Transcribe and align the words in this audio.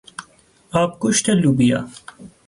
آبگوشت 0.71 1.29
لوبیا 1.29 1.87